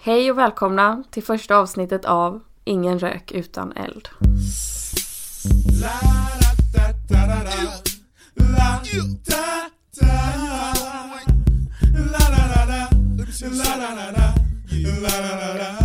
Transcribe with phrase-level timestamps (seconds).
[0.00, 4.08] Hej och välkomna till första avsnittet av Ingen rök utan eld.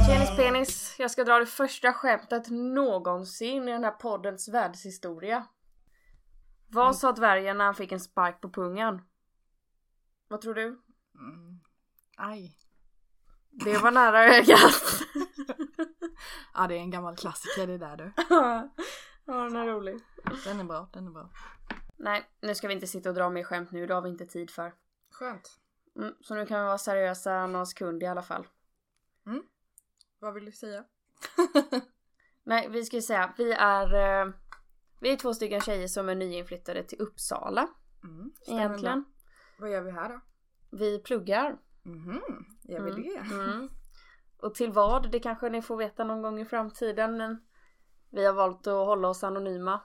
[0.08, 5.48] Penis penis, jag ska dra det första skämtet någonsin i den här poddens världshistoria.
[6.68, 9.02] Vad sa dvärgen när han fick en spark på pungen?
[10.28, 10.66] Vad tror du?
[11.16, 11.60] Mm.
[12.18, 12.63] Aj.
[13.54, 15.04] Det var nära ögat.
[16.54, 18.12] Ja det är en gammal klassiker det där du.
[18.30, 18.70] ja,
[19.26, 20.00] den är rolig.
[20.46, 21.30] Den är bra, den är bra.
[21.98, 24.26] Nej, nu ska vi inte sitta och dra mer skämt nu, det har vi inte
[24.26, 24.74] tid för.
[25.12, 25.60] Skönt.
[25.96, 28.48] Mm, så nu kan vi vara seriösa någon sekund i alla fall.
[30.24, 30.84] Vad vill du säga?
[32.44, 34.34] Nej, vi ska ju säga, vi är, eh,
[35.00, 37.70] vi är två stycken tjejer som är nyinflyttade till Uppsala
[38.04, 39.06] Mm, egentligen.
[39.60, 40.20] Vad gör vi här då?
[40.78, 41.58] Vi pluggar.
[41.84, 42.22] Mhm,
[42.64, 43.36] gör vi Mm, det?
[43.36, 43.70] Mm.
[44.38, 47.18] Och till vad, det kanske ni får veta någon gång i framtiden.
[47.18, 47.44] Men
[48.10, 49.82] vi har valt att hålla oss anonyma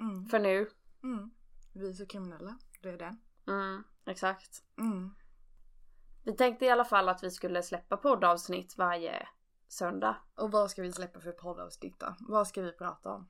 [0.00, 0.26] Mm.
[0.26, 0.68] för nu.
[1.02, 1.30] Mm.
[1.74, 3.16] Vi är så kriminella, det är det.
[3.48, 4.62] Mm, exakt.
[4.78, 5.14] Mm.
[6.24, 9.28] Vi tänkte i alla fall att vi skulle släppa poddavsnitt varje
[9.68, 10.16] söndag.
[10.34, 12.14] Och vad ska vi släppa för poddavsnitt då?
[12.20, 13.28] Vad ska vi prata om?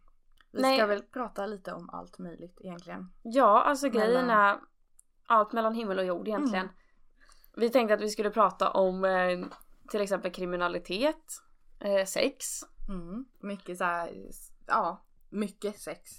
[0.53, 0.79] Vi Nej.
[0.79, 3.13] ska väl prata lite om allt möjligt egentligen.
[3.23, 4.61] Ja, alltså grejen Mellan- är
[5.27, 6.65] allt mellan himmel och jord egentligen.
[6.67, 6.77] Mm.
[7.59, 9.47] Vi tänkte att vi skulle prata om eh,
[9.89, 11.43] till exempel kriminalitet,
[11.81, 12.61] eh, sex.
[12.89, 13.25] Mm.
[13.39, 14.31] Mycket så här,
[14.67, 16.11] ja, mycket sex.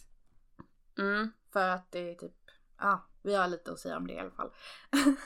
[0.97, 2.35] Mm, För att det är typ,
[2.77, 4.51] ja, vi har lite att säga om det i alla fall.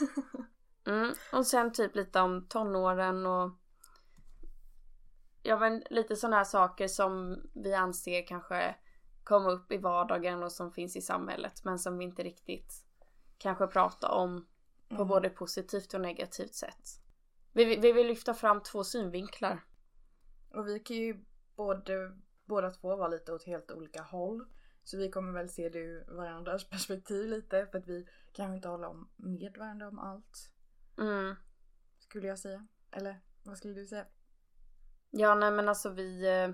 [0.87, 1.13] mm.
[1.33, 3.51] Och sen typ lite om tonåren och
[5.43, 8.75] ja men lite sådana här saker som vi anser kanske
[9.23, 12.73] kommer upp i vardagen och som finns i samhället men som vi inte riktigt
[13.37, 14.47] kanske pratar om
[14.95, 15.07] på Mm.
[15.07, 16.89] både positivt och negativt sätt.
[17.53, 19.63] Vi, vi- vi vill lyfta fram två synvinklar.
[20.53, 21.25] Och vi kan ju
[21.55, 24.45] både, båda två vara lite åt helt olika håll.
[24.83, 28.67] Så vi kommer väl se det ur varandras perspektiv lite för att vi kanske inte
[28.67, 30.51] håller om med varandra om allt.
[30.97, 31.35] Mm.
[31.99, 32.67] Skulle jag säga.
[32.91, 34.05] Eller vad skulle du säga?
[35.09, 36.49] Ja nej men alltså vi eh,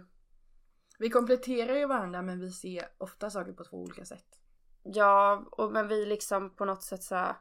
[0.99, 4.41] Vi kompletterar ju varandra men vi ser ofta saker på två olika sätt.
[4.83, 7.35] Ja, och, men vi liksom på något sätt så här,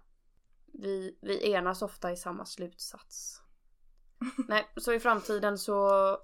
[0.79, 3.43] vi, vi enas ofta i samma slutsats.
[4.49, 6.19] Nej, så i framtiden så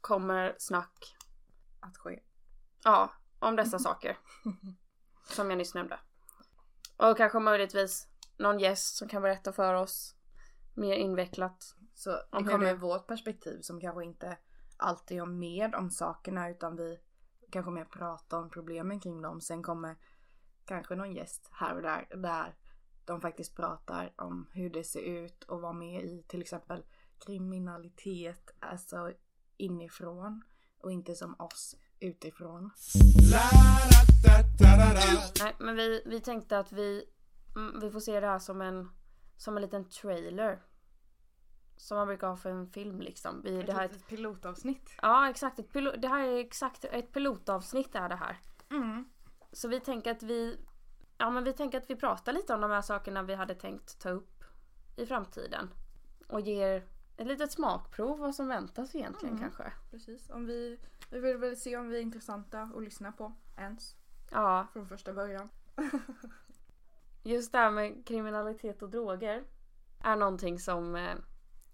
[0.00, 1.16] kommer snack,
[1.80, 2.22] Att ske.
[2.84, 4.18] ja, om dessa saker.
[5.30, 5.98] Som jag nyss nämnde.
[6.96, 10.14] Och kanske möjligtvis någon gäst som kan berätta för oss
[10.74, 11.74] mer invecklat.
[11.94, 14.38] Så det Om kommer vårt perspektiv som kanske inte
[14.76, 16.98] alltid har med om sakerna utan vi
[17.50, 19.40] kanske mer pratar om problemen kring dem.
[19.40, 19.96] Sen kommer
[20.64, 22.54] kanske någon gäst här och där där
[23.06, 26.84] de faktiskt pratar om hur det ser ut och vara med i till exempel
[27.26, 29.12] kriminalitet, alltså
[29.56, 30.42] inifrån
[30.78, 32.70] och inte som oss utifrån.
[35.40, 37.04] Nej, men vi, vi tänkte att vi,
[37.56, 38.90] mm, vi får se det här som en,
[39.36, 40.62] som en liten trailer.
[41.76, 43.42] Som man brukar ha för en film liksom.
[43.44, 44.90] Vi, det här är ett pilotavsnitt.
[45.02, 48.40] Ja exakt, ett pilo- det här är exakt ett pilotavsnitt är det här.
[48.70, 49.04] Mm.
[49.52, 50.58] Så vi tänker att vi
[51.18, 53.98] Ja men vi tänker att vi pratar lite om de här sakerna vi hade tänkt
[53.98, 54.44] ta upp
[54.96, 55.70] i framtiden.
[56.28, 56.84] Och ger
[57.16, 59.50] ett litet smakprov vad som väntas egentligen Mm.
[59.50, 59.72] kanske.
[59.90, 60.78] Precis, om vi,
[61.10, 63.96] vi vill väl se om vi är intressanta att lyssna på ens
[64.30, 65.48] Ja, från första början.
[67.22, 69.44] just det här med kriminalitet och droger
[70.00, 71.14] är någonting som, eh,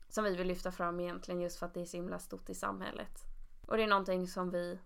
[0.08, 2.54] som vi vill lyfta fram egentligen just för att det är så himla stort i
[2.54, 3.20] samhället.
[3.66, 4.78] Och det är någonting som vi,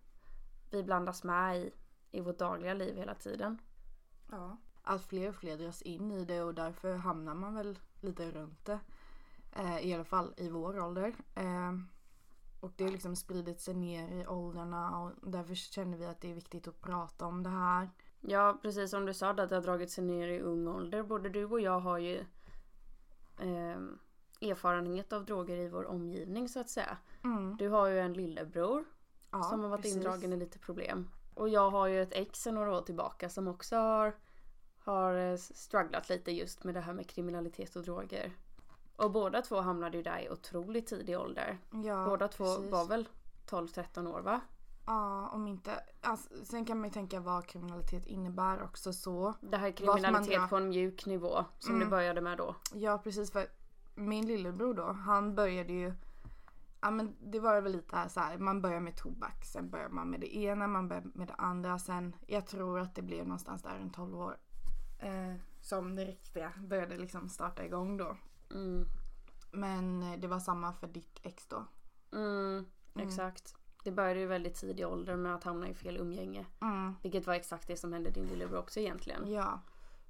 [0.71, 1.73] vi blandas med i,
[2.11, 3.59] i vårt dagliga liv hela tiden.
[4.31, 4.57] Ja.
[4.83, 8.65] Allt fler och fler dras in i det och därför hamnar man väl lite runt
[8.65, 8.79] det.
[9.53, 11.15] Eh, I alla fall i vår ålder.
[11.35, 11.73] Eh,
[12.61, 16.31] och det har liksom spridit sig ner i åldrarna och därför känner vi att det
[16.31, 17.91] är viktigt att prata om det här.
[18.21, 21.03] Ja, precis som du sa att det har dragit sig ner i ung ålder.
[21.03, 22.17] Både du och jag har ju
[23.39, 23.79] eh,
[24.51, 26.99] erfarenhet av droger i vår omgivning så att säga.
[27.25, 27.57] Mm.
[27.57, 28.85] Du har ju en lillebror
[29.31, 29.97] Ja, som har varit precis.
[29.97, 31.09] indragen i lite problem.
[31.37, 34.15] Och jag har ju ett ex sedan några år tillbaka som också har,
[34.85, 38.33] har eh, strugglat lite just med det här med kriminalitet och droger.
[38.97, 41.59] Och båda två hamnade ju där i otroligt tidig ålder.
[41.85, 42.71] Ja, båda två precis.
[42.73, 43.09] var väl
[43.49, 44.41] 12-13 år va?
[44.87, 45.71] Ja, om inte.
[46.01, 49.35] Alltså, sen kan man ju tänka vad kriminalitet innebär också så.
[49.41, 51.85] Det här är kriminalitet drar- på en mjuk nivå som Mm.
[51.85, 52.55] du började med då.
[52.75, 53.47] Ja precis för
[53.95, 55.93] min lillebror då, han började ju
[56.87, 59.89] Ja men det var väl lite här så här, man börjar med tobak, sen börjar
[59.89, 63.25] man med det ena, man börjar med det andra, sen jag tror att det blev
[63.25, 64.37] någonstans där en 12 år.
[64.99, 68.17] Eh, som det riktiga började liksom starta igång då.
[68.51, 68.85] Mm.
[69.51, 71.65] Men eh, det var samma för ditt ex då?
[72.13, 72.67] Mm,
[72.99, 73.55] exakt.
[73.85, 76.47] Det började ju väldigt tidig ålder med att hamna i fel umgänge.
[76.61, 76.95] Mm.
[77.03, 79.33] Vilket var exakt det som hände din lillebror också egentligen.
[79.33, 79.61] Ja,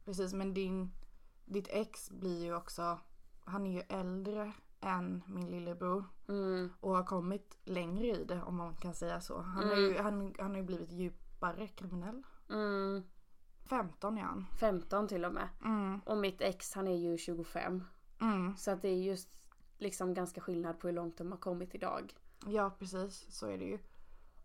[0.05, 0.32] precis.
[0.32, 0.90] Men din,
[1.44, 2.99] ditt ex blir ju också,
[3.44, 4.52] han är ju äldre
[4.86, 6.04] än min lillebror.
[6.28, 9.40] Mm, Och har kommit längre i det om man kan säga så.
[9.40, 12.22] Han, är ju, han, han har ju blivit djupare kriminell.
[12.50, 13.02] mm,
[13.64, 14.46] 15 är han.
[14.60, 15.48] 15 till och med.
[15.64, 16.00] Mm.
[16.06, 17.84] Och mitt ex han är ju 25.
[18.20, 18.56] Mm.
[18.56, 19.28] Så att det är just
[19.78, 22.14] liksom ganska skillnad på hur långt de har kommit idag.
[22.46, 23.78] Ja precis, så är det ju.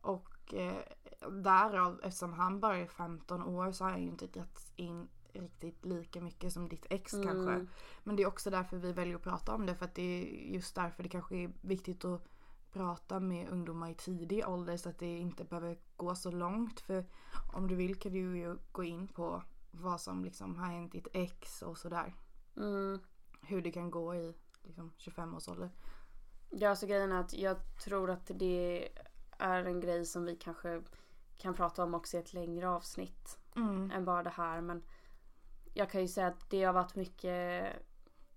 [0.02, 0.84] Och eh,
[1.32, 5.86] därav, eftersom han bara är 15 år så har han ju inte dragits in riktigt
[5.86, 7.28] lika mycket som ditt ex Mm.
[7.28, 7.66] kanske.
[8.04, 10.26] Men det är också därför vi väljer att prata om det för att det är
[10.56, 12.22] just därför det kanske är viktigt att
[12.72, 16.80] prata med ungdomar i tidig ålder så att det inte behöver gå så långt.
[16.80, 17.06] För
[17.54, 21.08] om du vill kan du ju gå in på vad som liksom har hänt ditt
[21.14, 22.14] ex och sådär.
[22.58, 23.00] Mm.
[23.42, 24.34] Hur det kan gå i
[24.64, 25.70] liksom 25 års ålder.
[26.50, 28.90] Ja, så grejen är att jag tror att det
[29.38, 30.82] är en grej som vi kanske
[31.38, 33.92] kan prata om också i ett längre avsnitt Mm.
[33.92, 34.62] än bara det här.
[34.62, 34.84] Men
[35.74, 37.66] jag kan ju säga att det har varit mycket,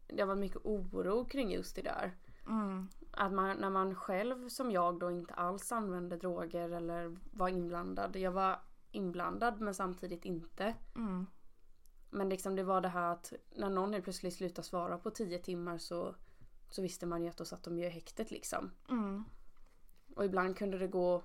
[0.07, 2.17] det har varit mycket oro kring just det där.
[2.47, 2.89] Mm.
[3.11, 8.17] Att man, när man själv som jag då inte alls använde droger eller var inblandad.
[8.17, 8.61] Jag var
[8.91, 10.75] inblandad men samtidigt inte.
[10.97, 11.27] Mm.
[12.11, 15.39] Men liksom det var det här att när någon helt plötsligt slutar svara på tio
[15.39, 16.15] timmar så,
[16.71, 18.71] så visste man ju att då satt de ju i häktet liksom.
[18.89, 19.25] Mm.
[20.17, 21.23] Och ibland kunde det gå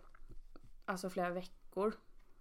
[0.86, 1.94] alltså flera veckor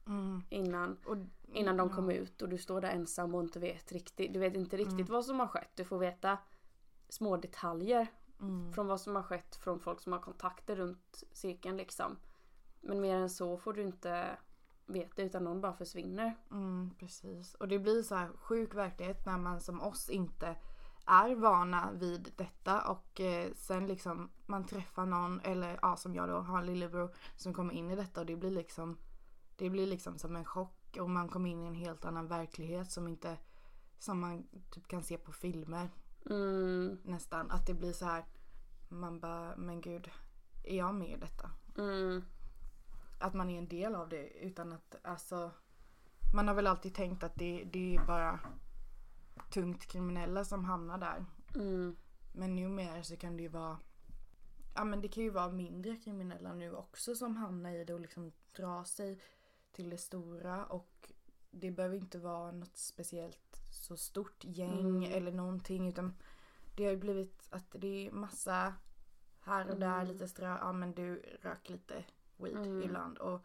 [0.09, 0.43] Mm.
[0.49, 1.17] innan, Och,
[1.53, 4.33] innan de kom ut och du står där ensam och inte vet riktigt.
[4.33, 5.13] Du vet inte riktigt Mm.
[5.13, 5.71] vad som har skett.
[5.75, 6.39] Du får veta
[7.09, 8.07] små detaljer
[8.41, 8.73] Mm.
[8.73, 12.17] från vad som har skett från folk som har kontakter runt cirkeln liksom.
[12.81, 14.37] Men mer än så får du inte
[14.87, 16.35] veta utan någon bara försvinner.
[16.51, 17.55] Mm, precis.
[17.55, 20.57] Och det blir så här sjuk verklighet när man som oss inte
[21.07, 26.29] är vana vid detta och eh, sen liksom man träffar någon eller ja som jag
[26.29, 28.99] då har en lillebror som kommer in i detta och det blir liksom
[29.57, 32.91] det blir liksom som en chock och man kommer in i en helt annan verklighet
[32.91, 33.37] som inte
[33.99, 35.91] som man typ kan se på filmer.
[36.31, 37.51] Mm, nästan.
[37.51, 38.25] Att det blir så här
[38.89, 40.11] man bara men gud
[40.65, 41.51] är jag med i detta?
[41.79, 42.25] mm,
[43.19, 45.51] att man är en del av det utan att alltså
[46.35, 48.41] man har väl alltid tänkt att det, det är bara
[49.51, 51.25] tungt kriminella som hamnar där.
[51.55, 51.97] mm,
[52.33, 53.79] Men numera så kan det ju vara
[54.75, 58.01] Ja men det kan ju vara mindre kriminella nu också som hamnar i det och
[58.01, 59.21] liksom drar sig
[59.79, 61.13] till det stora och
[61.51, 65.13] det behöver inte vara något speciellt så stort gäng Mm.
[65.13, 66.15] eller någonting utan
[66.77, 68.75] det har ju blivit att det är massa
[69.41, 70.07] här och där Mm.
[70.13, 72.05] lite strö, ja men du rök lite
[72.37, 72.83] weed Mm.
[72.83, 73.41] ibland och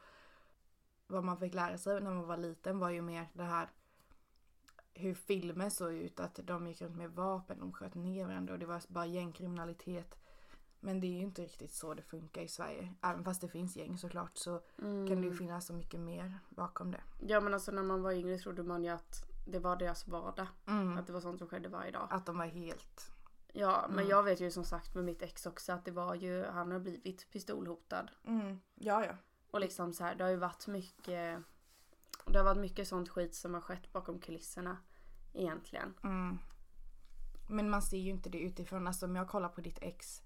[1.08, 3.70] vad man fick lära sig när man var liten var ju mer det här
[4.94, 8.60] hur filmer såg ut att de gick runt med vapen, de sköt ner varandra och
[8.60, 10.16] det var bara gängkriminalitet.
[10.84, 12.94] Men det är ju inte riktigt så det funkar i Sverige.
[13.02, 15.08] Även fast det finns gäng såklart så mm.
[15.08, 17.02] kan det ju finnas så mycket mer bakom det.
[17.20, 20.48] Ja men alltså när man var yngre trodde man ju att det var deras vardag.
[20.68, 20.98] Mm.
[20.98, 22.08] Att det var sånt som skedde varje dag.
[22.12, 23.12] Att de var helt...
[23.54, 24.10] Ja men Mm.
[24.10, 26.80] jag vet ju som sagt med mitt ex också att det var ju, han har
[26.80, 28.12] blivit pistolhotad.
[28.24, 28.60] Mm.
[28.76, 29.14] Ja, ja.
[29.52, 31.44] Och liksom så här, det har ju varit mycket
[32.26, 34.78] Det har varit mycket sånt skit som har skett bakom kulisserna
[35.34, 36.38] Egentligen Mm.
[37.50, 38.88] Men man ser ju inte det utifrån.
[38.88, 40.23] Alltså om jag kollar på ditt ex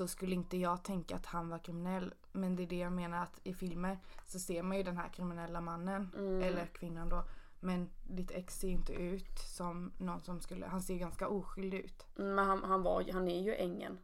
[0.00, 2.14] så skulle inte jag tänka att han var kriminell.
[2.32, 5.08] Men det är det jag menar att i filmer så ser man ju den här
[5.08, 6.10] kriminella mannen.
[6.16, 6.42] Mm.
[6.42, 7.24] Eller kvinnan då.
[7.60, 10.66] Men ditt ex ser inte ut som någon som skulle...
[10.66, 12.06] Han ser ju ganska oskyldig ut.
[12.14, 13.98] Men han, han var han är ju ängen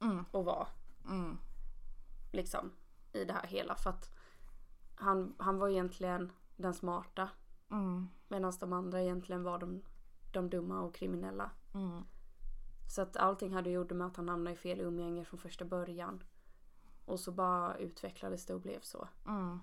[0.00, 0.24] Mm.
[0.30, 0.68] och var
[1.08, 1.38] Mm.
[2.32, 2.70] liksom
[3.12, 4.10] i det här hela för att
[4.94, 7.28] han, han var egentligen den smarta
[7.70, 8.08] Mm.
[8.28, 9.82] medan de andra egentligen var de,
[10.32, 11.50] de dumma och kriminella.
[11.74, 12.02] Mm.
[12.88, 16.22] Så att allting hade gjort med att han hamnade i fel umgänge från första början.
[17.04, 19.08] Och så bara utvecklades det och blev så.
[19.26, 19.60] Mm.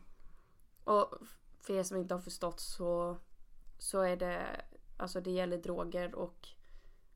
[0.83, 1.15] Och
[1.61, 3.17] för er som inte har förstått så,
[3.77, 4.61] så är det,
[4.97, 6.47] alltså det gäller droger och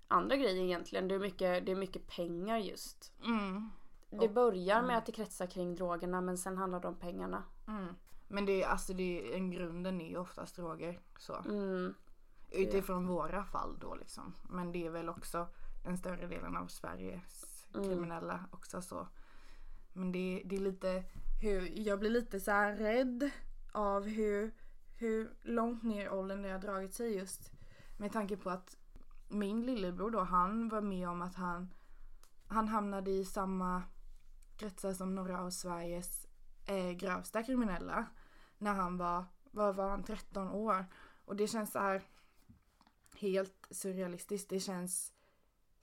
[0.08, 1.08] andra grejer egentligen.
[1.08, 3.14] Det är mycket, det är mycket pengar just.
[3.26, 3.70] Mm.
[4.10, 7.44] Det börjar med att det kretsar kring drogerna men sen handlar det om pengarna.
[7.68, 7.96] Mm.
[8.28, 11.02] Men det är alltså det är, en grunden är ju oftast droger.
[11.18, 11.36] Så.
[11.36, 11.94] Mm,
[12.50, 14.34] Utifrån våra fall då liksom.
[14.50, 15.48] Men det är väl också
[15.88, 17.89] den större delen av Sveriges Mm.
[17.89, 19.08] kriminella också så.
[19.94, 21.03] Men det, det är lite
[21.41, 23.29] hur, jag blir lite så rädd
[23.72, 24.51] av hur,
[24.98, 27.51] hur långt ner i åldern det har dragit sig just.
[27.98, 28.77] Med tanke på att
[29.27, 31.74] min lillebror då, han var med om att han,
[32.48, 33.84] han hamnade i samma
[34.58, 36.27] kretsar som några av Sveriges
[36.65, 38.06] eh, grövsta kriminella.
[38.58, 40.86] När han var, vad var han, 13 år.
[41.25, 42.01] Och det känns så här
[43.15, 44.50] helt surrealistiskt.
[44.50, 45.13] Det känns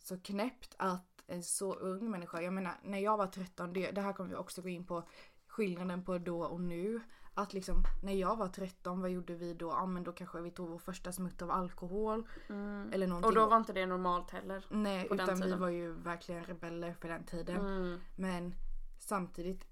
[0.07, 2.41] så knäppt att en så ung människa.
[2.43, 5.09] Jag menar när jag var 13, det, det här kommer vi också gå in på
[5.47, 7.01] skillnaden på då och nu.
[7.35, 9.69] Att liksom när jag var 13, vad gjorde vi då?
[9.69, 12.29] Ja men då kanske vi tog vår första smutt av alkohol.
[12.49, 12.91] Mm.
[12.93, 13.29] Eller någonting.
[13.29, 14.67] Och då var inte det normalt heller.
[14.71, 17.57] Nej på utan vi var ju verkligen rebeller för den tiden.
[17.67, 18.01] Mm.
[18.17, 18.55] Men
[18.99, 19.65] samtidigt,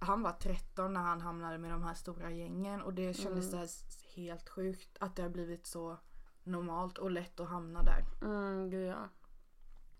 [0.00, 3.50] han var 13 när han hamnade med de här stora gängen och det kändes Mm.
[3.50, 5.98] så här s- helt sjukt att det har blivit så
[6.44, 8.04] normalt och lätt att hamna där.
[8.22, 9.08] Mm, gud ja.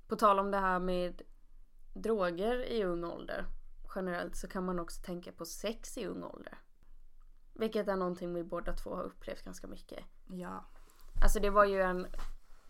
[0.08, 1.22] På tal om det här med
[1.94, 3.44] droger i ung ålder.
[3.94, 6.58] Generellt så kan man också tänka på sex i ung ålder.
[7.54, 10.04] Vilket är någonting vi båda två har upplevt ganska mycket.
[10.28, 10.64] Ja.
[11.22, 12.06] Alltså det var ju en...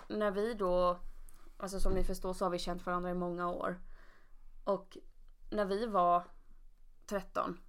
[0.09, 0.99] När vi då...
[1.57, 3.81] Alltså som ni förstår så har vi känt varandra i många år.
[4.65, 4.99] Och
[5.51, 6.23] när vi var
[7.07, 7.61] 13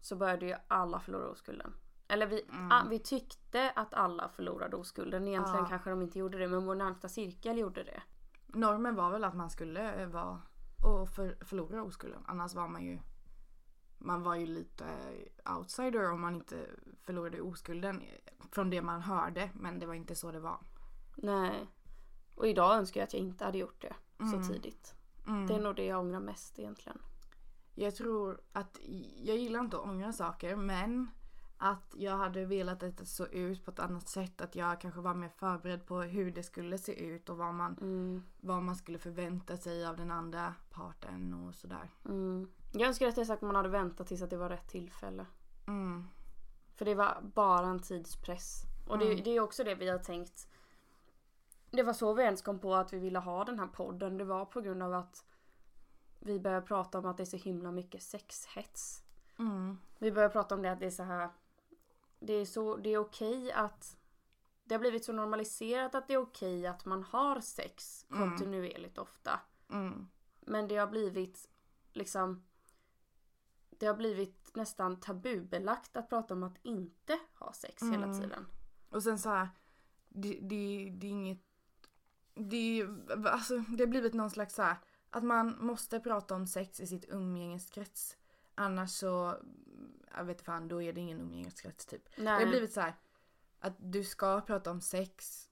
[0.00, 1.74] så började ju alla förlora oskulden.
[2.08, 2.72] Eller vi, Mm.
[2.72, 5.28] a, vi tyckte att alla förlorade oskulden.
[5.28, 5.68] Egentligen Ja.
[5.68, 8.02] kanske de inte gjorde det men vår närmsta cirkel gjorde det.
[8.56, 10.42] Normen var väl att man skulle eh, vara
[10.84, 12.22] och för, förlora oskulden.
[12.26, 12.98] Annars var man ju
[13.98, 16.66] man var ju lite eh, outsider om man inte
[17.04, 18.02] förlorade oskulden
[18.50, 19.50] från det man hörde.
[19.54, 20.58] Men det var inte så det var.
[21.16, 21.66] Nej.
[22.34, 24.42] Och idag önskar jag att jag inte hade gjort det Mm.
[24.44, 24.94] så tidigt.
[25.26, 25.46] Mm.
[25.46, 26.98] Det är nog det jag ångrar mest egentligen.
[27.74, 28.78] Jag tror att
[29.16, 31.10] jag gillar inte att ångra saker men
[31.58, 34.40] att jag hade velat att det såg ut på ett annat sätt.
[34.40, 37.76] Att jag kanske var mer förberedd på hur det skulle se ut och vad man,
[37.80, 38.22] Mm.
[38.40, 41.90] vad man skulle förvänta sig av den andra parten och sådär.
[42.04, 42.48] Mm.
[42.72, 45.26] Jag önskar att sagt att man hade väntat tills att det var rätt tillfälle.
[45.66, 46.04] Mm.
[46.74, 48.62] För det var bara en tidspress.
[48.88, 49.24] Och det, Mm.
[49.24, 50.48] det är också det vi har tänkt.
[51.70, 54.18] Det var så vi ens kom på att vi ville ha den här podden.
[54.18, 55.24] Det var på grund av att
[56.20, 59.02] vi började prata om att det är så himla mycket sexhets.
[59.38, 59.78] Mm.
[59.98, 61.30] Vi började prata om det att det är så här.
[62.18, 63.96] Det är, så, det är okej att
[64.64, 68.28] det har blivit så normaliserat att det är okej att man har sex Mm.
[68.28, 69.40] kontinuerligt ofta.
[69.70, 70.08] Mm.
[70.40, 71.48] Men det har blivit
[71.92, 72.42] liksom
[73.78, 78.20] Det har blivit nästan tabubelagt att prata om att inte ha sex hela Mm.
[78.20, 78.46] tiden.
[78.88, 79.48] Och sen så här,
[80.08, 81.42] det, det, det är inget...
[82.34, 82.86] Det,
[83.26, 84.76] alltså, det har blivit någon slags så här,
[85.10, 88.16] att man måste prata om sex i sitt umgängeskrets.
[88.56, 89.34] Annars så,
[90.16, 92.16] jag vet fan, då är det ingen umgängeskrets typ.
[92.16, 92.44] Det Nej.
[92.44, 92.94] har blivit så här
[93.60, 95.42] att du ska prata om sex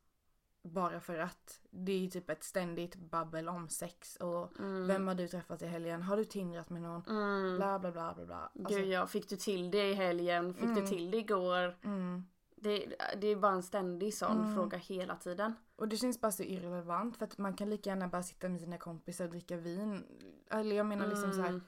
[0.63, 4.87] bara för att det är typ ett ständigt babbel om sex och mm.
[4.87, 6.03] vem har du träffat i helgen?
[6.03, 7.03] Har du tindrat med någon?
[7.09, 7.57] Mm.
[7.57, 8.51] Bla bla bla bla bla.
[8.65, 10.55] Alltså, Gud ja, fick du till det i helgen?
[10.55, 10.87] Fick du Mm.
[10.87, 11.79] till det igår?
[11.85, 12.25] mm.
[12.57, 14.55] Det, det är bara en ständig sån Mm.
[14.55, 15.55] fråga hela tiden.
[15.77, 18.61] Och det känns bara så irrelevant för att man kan lika gärna bara sitta med
[18.61, 20.05] sina kompisar och dricka vin.
[20.51, 21.63] Eller jag menar liksom så här, Mm.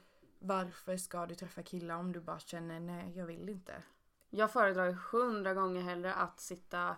[0.47, 3.83] Varför ska du träffa killar om du bara känner nej jag vill inte.
[4.29, 6.95] Jag föredrar hundra gånger hellre att sitta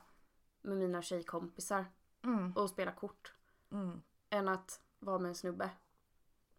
[0.61, 1.85] med mina tjejkompisar
[2.23, 2.51] Mm.
[2.53, 3.33] och spela kort.
[3.71, 4.01] Mm.
[4.29, 5.69] Än att vara med en snubbe.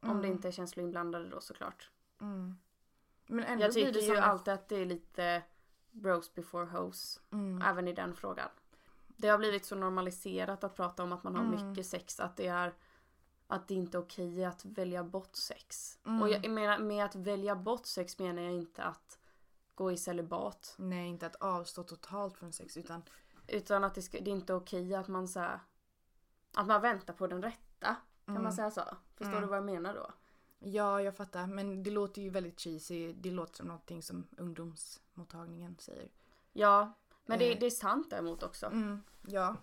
[0.00, 0.22] Om Mm.
[0.22, 1.90] det inte är känslor inblandade då såklart.
[2.20, 2.56] Mm.
[3.26, 5.42] Men ändå Jag tycker ju alltid att det är lite
[5.90, 7.20] bros before hoes.
[7.30, 7.62] Mm.
[7.62, 8.48] Även i den frågan.
[9.06, 11.68] Det har blivit så normaliserat att prata om att man har Mm.
[11.70, 12.20] mycket sex.
[12.20, 12.74] Att det är
[13.50, 15.98] att det inte är okej att välja bort sex.
[16.06, 16.22] Mm.
[16.22, 19.18] Och jag menar, med att välja bort sex menar jag inte att
[19.74, 20.74] gå i celibat.
[20.78, 23.02] Nej inte att avstå totalt från sex utan
[23.48, 25.60] Utan att det, ska, det är inte okej att man så här,
[26.54, 27.96] Att man väntar på den rätta.
[28.24, 28.42] Kan Mm.
[28.42, 28.82] man säga så?
[29.14, 29.40] Förstår Mm.
[29.42, 30.10] du vad jag menar då?
[30.58, 31.46] Ja, jag fattar.
[31.46, 33.12] Men det låter ju väldigt cheesy.
[33.12, 36.08] Det låter som någonting som ungdomsmottagningen säger.
[36.52, 36.92] Ja.
[37.26, 37.58] Men det, Eh.
[37.60, 38.66] det är sant däremot också.
[38.66, 39.56] Mm, ja.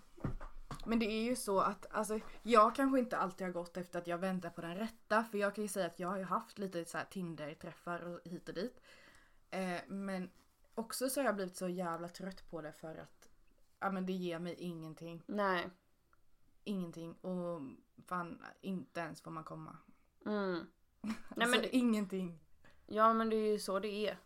[0.87, 4.07] Men det är ju så att alltså, jag kanske inte alltid har gått efter att
[4.07, 5.23] jag väntar på den rätta.
[5.23, 8.19] För jag kan ju säga att jag har ju haft lite så här Tinder-träffar och
[8.23, 8.81] hit och dit.
[9.49, 10.29] Eh, men
[10.75, 13.29] också så har jag blivit så jävla trött på det för att
[13.79, 15.23] ja, men det ger mig ingenting.
[15.25, 15.69] Nej.
[16.63, 17.13] Ingenting.
[17.13, 17.61] Och
[18.05, 19.77] fan, inte ens får man komma.
[20.25, 20.67] Mm.
[21.01, 22.39] Nej alltså, men, ingenting.
[22.85, 24.17] ja men det är ju så det är.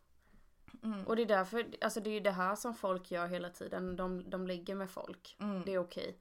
[0.84, 1.08] Mm.
[1.08, 3.96] Och det är därför, alltså det är ju det här som folk gör hela tiden.
[3.96, 5.38] De, de ligger med folk.
[5.40, 5.64] Mm.
[5.66, 6.18] Det är okej.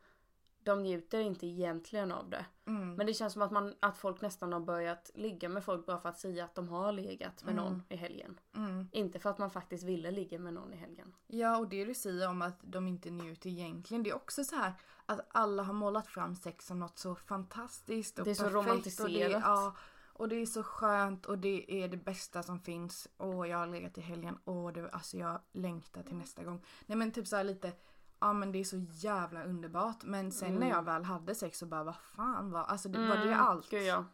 [0.70, 2.46] De njuter inte egentligen av det.
[2.66, 2.94] Mm.
[2.94, 5.98] Men det känns som att, man, att folk nästan har börjat ligga med folk bara
[6.00, 7.64] för att säga att de har legat med Mm.
[7.64, 8.40] någon i helgen.
[8.56, 8.88] Mm.
[8.92, 11.14] Inte för att man faktiskt ville ligga med någon i helgen.
[11.26, 14.02] Ja, och det du säger om att de inte njuter egentligen.
[14.02, 14.72] Det är också så här
[15.06, 18.56] att alla har målat fram sex som något så fantastiskt och Det är så perfekt.
[18.56, 19.42] Och det, romantiserat.
[19.44, 19.74] ja,
[20.12, 23.08] och det är så skönt och det är det bästa som finns.
[23.18, 24.38] Åh, jag har legat i helgen.
[24.44, 26.64] Åh, det, alltså jag längtar till nästa gång.
[26.86, 27.72] Nej men typ så lite,
[28.20, 30.04] ja men det är så jävla underbart.
[30.04, 30.60] Men sen Mm.
[30.60, 33.40] när jag väl hade sex så bara, vad fan var, alltså det, var det Mm,
[33.40, 33.70] allt?
[33.70, 34.04] Gud ja.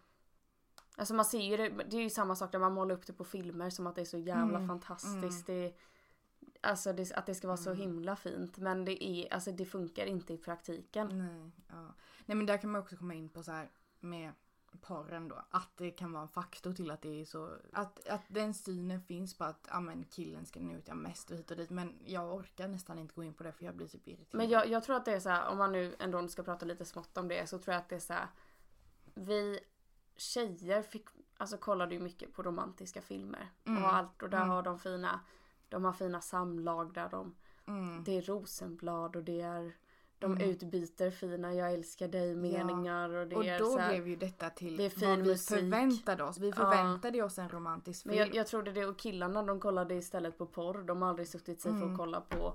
[0.96, 3.12] Alltså man ser ju det, det är ju samma sak när man målar upp det
[3.12, 5.46] på filmer som att det är så jävla Mm, fantastiskt.
[5.46, 5.74] Det,
[6.60, 7.80] alltså det, att det ska vara så Mm.
[7.80, 8.58] himla fint.
[8.58, 11.18] Men det är, alltså det funkar inte i praktiken.
[11.18, 11.94] Nej, ja.
[12.26, 13.70] Nej men där kan man också komma in på så här
[14.00, 14.32] med
[14.76, 15.44] porren då.
[15.50, 17.56] Att det kan vara en faktor till att det är så.
[17.72, 21.50] Att, att den synen finns på att ja, men killen ska njuta mest och hit
[21.50, 21.70] och dit.
[21.70, 24.28] Men jag orkar nästan inte gå in på det för jag blir typ irriterad.
[24.38, 26.66] Men jag, jag tror att det är så här, om man nu ändå ska prata
[26.66, 28.28] lite smått om det så tror jag att det är så här.
[29.14, 29.60] Vi
[30.16, 31.06] tjejer fick,
[31.36, 33.48] alltså kollade ju mycket på romantiska filmer.
[33.64, 33.84] Mm.
[33.84, 34.48] Och allt och där Mm.
[34.48, 35.20] har de fina,
[35.68, 37.34] de har fina samlag där de,
[37.66, 38.04] Mm.
[38.04, 39.76] det är rosenblad och det är
[40.18, 40.50] de Mm.
[40.50, 44.50] utbyter fina jag älskar dig meningar och det Och är då här, blev ju detta
[44.50, 45.58] till det är fin vad vi musik.
[45.58, 46.38] förväntade oss.
[46.38, 46.54] Vi Ja.
[46.56, 48.10] förväntade oss en romantisk film.
[48.16, 50.82] Men jag, jag trodde det och killarna de kollade istället på porr.
[50.82, 51.92] De har aldrig suttit sig för Mm.
[51.92, 52.54] att kolla på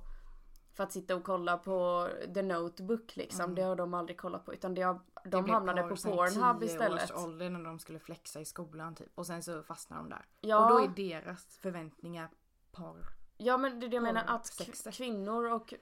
[0.74, 3.44] för att sitta och kolla på The Notebook liksom.
[3.44, 3.56] Mm.
[3.56, 4.54] Det har de aldrig kollat på.
[4.54, 7.12] Utan det har, Det de blev hamnade på Pornhub 10 istället.
[7.12, 9.12] års ålder när de skulle flexa i skolan typ.
[9.16, 10.26] Och sen så fastnade de där.
[10.42, 12.30] Ja, Och då är deras förväntningar
[12.72, 13.06] porr.
[13.38, 14.94] ja men det är det jag menar att Sexet.
[14.94, 15.74] kvinnor och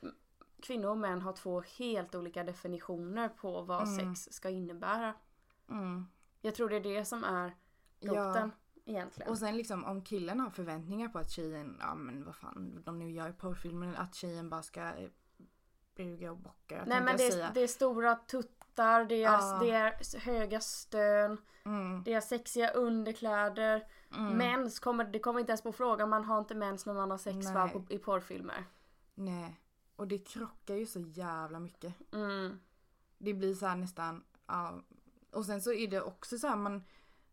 [0.61, 4.15] kvinnor och män har två helt olika definitioner på vad Mm.
[4.15, 5.13] sex ska innebära.
[5.69, 6.05] Mm.
[6.41, 7.55] Jag tror det är det som är
[8.01, 8.51] roten
[8.85, 9.31] egentligen.
[9.31, 12.99] Och sen liksom om killen har förväntningar på att tjejen, ja men vad fan de
[12.99, 15.09] nu gör i porrfilmen, att tjejen bara ska eh,
[15.95, 16.83] buga och bocka.
[16.87, 19.59] Nej men det är, det är stora tuttar, det är, Ja.
[19.61, 23.87] det är höga stön, Mm, det är sexiga underkläder.
[24.17, 24.37] mm.
[24.37, 27.17] Mens kommer, det kommer inte ens på frågan, man har inte mens när man har
[27.17, 28.65] sex va, i porrfilmer.
[29.15, 29.59] Nej.
[29.99, 31.93] Och det krockar ju så jävla mycket.
[32.13, 32.59] Mm.
[33.17, 34.81] Det blir så här nästan, ja.
[35.31, 36.83] Och sen så är det också så här man,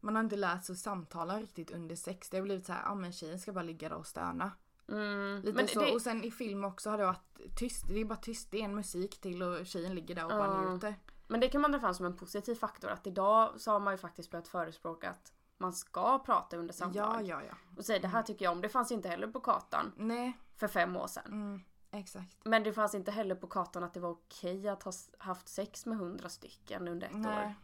[0.01, 2.31] man har inte lärt sig att samtala riktigt under sex.
[2.31, 4.51] Det har blivit så här, ja men tjejen ska bara ligga där och stöna.
[4.89, 5.41] Mm.
[5.43, 5.81] Lite Men så.
[5.81, 7.85] det, Och sen i film också har det varit tyst.
[7.89, 8.51] Det är bara tyst.
[8.51, 10.71] Det är en musik till och tjejen ligger där och bara Ja.
[10.71, 10.95] njuter.
[11.29, 12.91] men det kan man dra fram som en positiv faktor.
[12.91, 16.79] Att idag så har man ju faktiskt börjat förespråka att man ska prata under Ja,
[16.79, 17.29] samtal.
[17.29, 17.55] ja, ja.
[17.77, 18.61] Och säga det här tycker jag om.
[18.61, 21.25] Det fanns inte heller på kartan Nej, för fem år sedan.
[21.27, 22.37] mm, exakt.
[22.45, 25.87] Men det fanns inte heller på kartan att det var okej att ha haft sex
[25.87, 27.19] med hundra stycken under ett år.
[27.19, 27.55] Nej.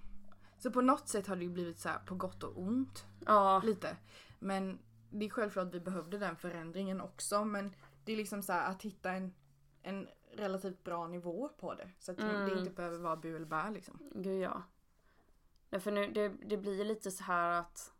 [0.58, 3.04] Så på något sätt har det ju blivit så här på gott och ont.
[3.26, 3.96] Ja, Lite.
[4.38, 4.78] Men
[5.10, 7.44] det är självklart att vi behövde den förändringen också.
[7.44, 9.34] Men det är liksom så här att hitta en,
[9.82, 11.90] en relativt bra nivå på det.
[11.98, 12.48] Så att Mm.
[12.48, 13.98] det inte behöver vara bu eller bär liksom.
[14.14, 14.62] gud ja.
[15.70, 17.92] Nej, för nu, det, det blir lite så här att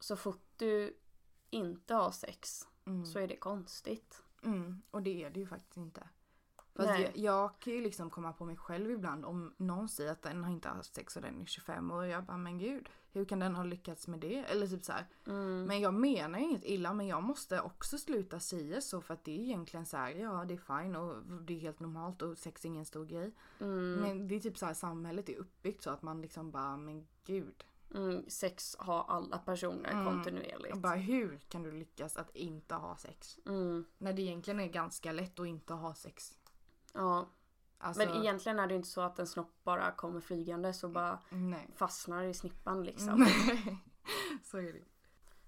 [0.00, 0.96] så fort du
[1.50, 3.06] inte har sex Mm.
[3.06, 4.22] så är det konstigt.
[4.42, 4.82] Mm.
[4.90, 6.08] Och det är det ju faktiskt inte.
[6.74, 10.22] Fast jag, jag kan ju liksom komma på mig själv ibland om någon säger att
[10.22, 13.24] den har inte haft sex och den är 25 och jag bara men gud hur
[13.24, 14.36] kan den ha lyckats med det?
[14.36, 14.92] Eller typ så.
[15.26, 15.64] Mm.
[15.64, 19.32] Men jag menar inget illa men jag måste också sluta säga så för att det
[19.32, 22.64] är egentligen så här, ja det är fine och det är helt normalt och sex
[22.64, 23.32] är ingen stor grej.
[23.58, 23.94] Mm.
[23.94, 27.06] Men det är typ så här samhället är uppbyggt så att man liksom bara men
[27.24, 27.64] gud.
[27.94, 30.04] Mm, sex har alla personer Mm.
[30.04, 30.74] kontinuerligt.
[30.74, 33.38] Och bara hur kan du lyckas att inte ha sex?
[33.46, 33.84] Mm.
[33.98, 36.38] När det egentligen är ganska lätt att inte ha sex.
[36.92, 37.28] Ja,
[37.82, 41.18] Alltså, men egentligen är det inte så att en snopp bara kommer flygande så bara
[41.30, 41.68] nej.
[41.76, 43.26] fastnar i snippan liksom.
[44.44, 44.84] Så är det.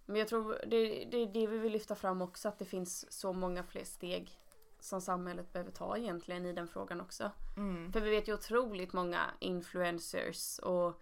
[0.07, 3.13] Men jag tror det, det är det vi vill lyfta fram också att det finns
[3.13, 4.39] så många fler steg
[4.81, 7.31] som samhället behöver ta egentligen i den frågan också.
[7.57, 7.93] Mm.
[7.93, 11.01] För vi vet ju otroligt många influencers och,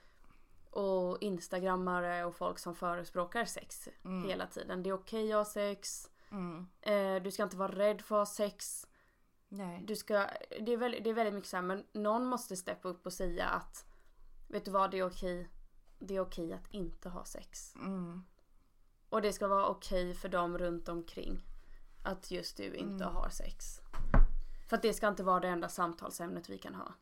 [0.70, 4.28] och instagrammare och folk som förespråkar sex Mm.
[4.28, 4.82] hela tiden.
[4.82, 6.10] Det är okej att ha sex.
[6.30, 6.66] Mm.
[6.80, 8.86] Eh, du ska inte vara rädd för att ha sex.
[9.48, 9.84] Nej.
[9.86, 10.26] Du ska,
[10.60, 13.12] det, är väldigt, det är väldigt mycket så här, men någon måste steppa upp och
[13.12, 13.84] säga att
[14.48, 15.48] vet du vad, det är okej.
[15.98, 17.74] Det är okej att inte ha sex.
[17.76, 18.24] Mm.
[19.08, 21.42] Och det ska vara okej för dem runt omkring
[22.04, 23.14] att just du inte Mm.
[23.16, 23.80] har sex.
[24.68, 26.92] För att det ska inte vara det enda samtalsämnet vi kan ha.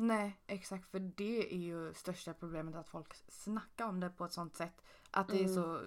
[0.00, 0.86] Nej, exakt.
[0.90, 4.82] För det är ju största problemet att folk snackar om det på ett sånt sätt.
[5.10, 5.54] Att det är Mm.
[5.54, 5.80] så...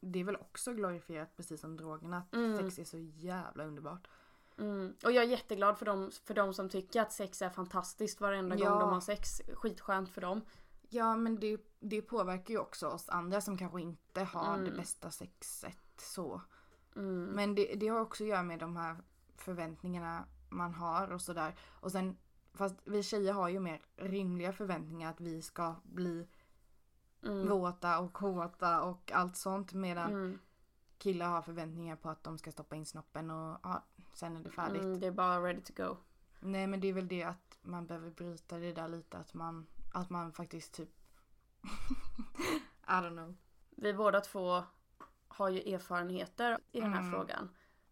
[0.00, 2.16] Det är väl också glorifierat precis som drogerna.
[2.18, 2.58] Att Mm.
[2.58, 4.08] sex är så jävla underbart.
[4.58, 4.94] Mm.
[5.04, 8.56] Och jag är jätteglad för dem, för dem som tycker att sex är fantastiskt varenda
[8.56, 8.70] Ja.
[8.70, 9.42] gång de har sex.
[9.54, 10.40] Skitskönt för dem.
[10.88, 14.64] Ja men det, det påverkar ju också oss andra som kanske inte har Mm.
[14.64, 16.42] det bästa sexet så.
[16.96, 17.24] Mm.
[17.24, 18.96] Men det, det har också att göra med de här
[19.36, 21.54] förväntningarna man har och sådär.
[21.80, 22.16] Och sen,
[22.52, 26.28] fast vi tjejer har ju mer rimliga förväntningar att vi ska bli
[27.22, 27.48] Mm.
[27.48, 29.72] våta och kåta och allt sånt.
[29.72, 30.38] Medan Mm.
[30.98, 33.84] killar har förväntningar på att de ska stoppa in snoppen och ja,
[34.14, 34.82] sen är det färdigt.
[34.82, 35.96] Mm, det är bara ready to go.
[36.40, 39.18] Nej men det är väl det att man behöver bryta det där lite.
[39.18, 40.88] Att man, att man faktiskt typ...
[42.88, 43.36] I don't know.
[43.70, 44.62] Vi båda två
[45.28, 47.12] har ju erfarenheter i den här Mm.
[47.12, 47.48] frågan.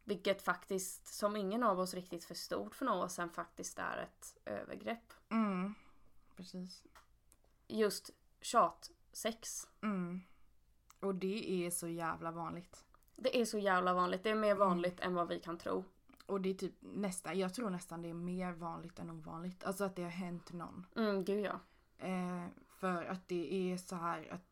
[0.09, 4.37] Vilket faktiskt, som ingen av oss riktigt förstod för några år sedan, faktiskt är ett
[4.45, 5.13] övergrepp.
[5.29, 5.75] Mm.
[6.37, 6.83] Precis.
[7.67, 9.69] Just tjatsex.
[9.83, 10.21] Mm.
[11.01, 12.85] Och det är så jävla vanligt.
[13.17, 14.23] Det är så jävla vanligt.
[14.23, 15.85] Det är mer vanligt än vad vi kan tro.
[16.27, 19.65] Och det är typ nästan, jag tror nästan det är mer vanligt än ovanligt.
[19.65, 20.87] Alltså att det har hänt någon.
[20.97, 21.61] Mm, gud ja.
[21.99, 24.48] Eh, För att det är så här att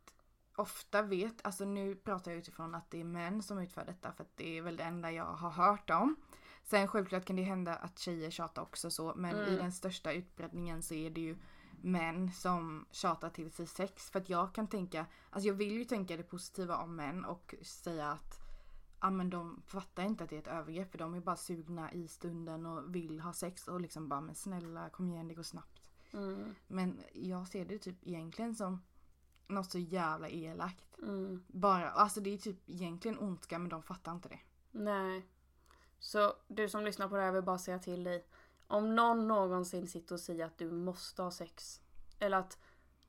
[0.57, 4.25] ofta vet, alltså nu pratar jag utifrån att det är män som utför detta för
[4.25, 6.16] att det är väl det enda jag har hört om.
[6.62, 9.53] Sen självklart kan det hända att tjejer tjatar också så men Mm.
[9.53, 11.37] i den största utbredningen så är det ju
[11.83, 14.11] män som tjatar till sig sex.
[14.11, 17.55] För att jag kan tänka, alltså jag vill ju tänka det positiva om män och
[17.62, 18.40] säga att
[19.01, 21.92] ja men de fattar inte att det är ett övergrepp för de är bara sugna
[21.92, 25.42] i stunden och vill ha sex och liksom bara men snälla kom igen det går
[25.42, 25.83] snabbt.
[26.12, 26.55] Mm.
[26.66, 28.83] Men jag ser det typ egentligen som
[29.48, 30.98] något så jävla elakt.
[31.02, 31.44] Mm.
[31.46, 34.40] Bara, alltså det är typ egentligen ondska men de fattar inte det.
[34.70, 35.26] Nej.
[35.98, 38.26] Så du som lyssnar på det här vill bara säga till dig.
[38.66, 41.80] Om någon någonsin sitter och säger att du måste ha sex.
[42.18, 42.59] Eller att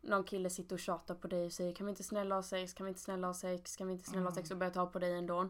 [0.01, 2.73] någon kille sitter och tjatar på dig och säger kan vi inte snälla ha sex,
[2.73, 4.85] kan vi inte snälla ha sex, kan vi inte snälla ha sex och börjar ta
[4.85, 5.49] på dig ändå.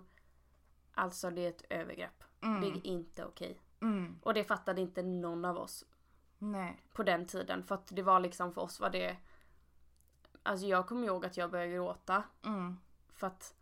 [0.94, 2.24] Alltså det är ett övergrepp.
[2.42, 2.62] Mm.
[2.62, 3.62] Det är inte okej.
[3.82, 4.20] Mm.
[4.22, 5.86] Och det fattade inte någon av oss
[6.38, 6.82] Nej.
[6.94, 7.64] på den tiden.
[7.64, 9.18] För att det var liksom för oss var det...
[10.48, 12.24] Alltså jag kommer ihåg att jag började gråta.
[12.46, 12.78] Mm.
[13.14, 13.56] För att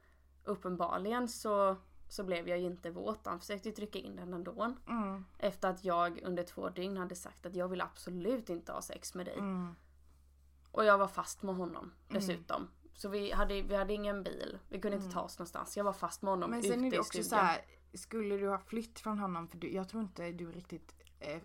[0.44, 1.76] uppenbarligen så,
[2.08, 3.26] så blev jag ju inte våt.
[3.26, 4.76] Han försökte trycka in den ändå.
[4.88, 5.26] Mm.
[5.38, 9.16] Efter att jag under två dygn hade sagt att jag vill absolut inte ha sex
[9.16, 9.38] med dig.
[9.38, 9.76] Mm.
[10.72, 12.68] Och jag var fast med honom dessutom.
[12.94, 14.60] Så vi hade, vi hade ingen bil.
[14.70, 15.78] Vi kunde inte ta oss någonstans.
[15.78, 17.30] Jag var fast med honom Men ute sen är det i också stugan.
[17.30, 17.62] så här,
[17.94, 20.96] skulle du ha flytt från honom för du, jag tror inte du riktigt